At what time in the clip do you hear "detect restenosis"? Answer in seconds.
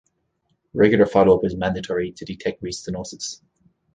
2.25-3.39